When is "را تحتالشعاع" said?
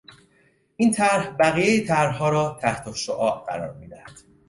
2.29-3.45